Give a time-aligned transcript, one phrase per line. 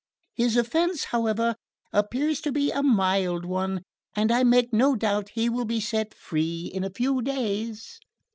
[0.33, 1.55] His offence, however,
[1.93, 3.83] appears to be a mild one,
[4.15, 7.99] and I make no doubt he will be set free in a few days."